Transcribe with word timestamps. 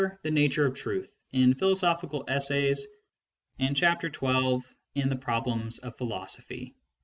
"The 0.23 0.31
Nature 0.31 0.65
of 0.65 0.73
Truth" 0.75 1.15
in 1.31 1.53
Philosophical 1.53 2.23
Essays, 2.27 2.87
and 3.59 3.75
chap. 3.77 4.01
xii. 4.01 4.07
in 4.95 5.09
The 5.09 5.15
Problems 5.19 5.77
of 5.77 5.95
Philosophy. 5.95 6.73